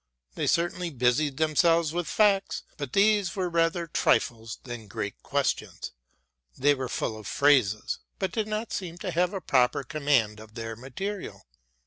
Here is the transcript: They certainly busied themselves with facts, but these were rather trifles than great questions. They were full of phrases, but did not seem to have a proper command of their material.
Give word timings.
They 0.33 0.47
certainly 0.47 0.89
busied 0.89 1.37
themselves 1.37 1.93
with 1.93 2.07
facts, 2.07 2.63
but 2.75 2.93
these 2.93 3.35
were 3.35 3.49
rather 3.51 3.85
trifles 3.85 4.57
than 4.63 4.87
great 4.87 5.21
questions. 5.21 5.91
They 6.57 6.73
were 6.73 6.89
full 6.89 7.15
of 7.19 7.27
phrases, 7.27 7.99
but 8.17 8.31
did 8.31 8.47
not 8.47 8.73
seem 8.73 8.97
to 8.97 9.11
have 9.11 9.31
a 9.31 9.39
proper 9.41 9.83
command 9.83 10.39
of 10.39 10.55
their 10.55 10.75
material. 10.75 11.45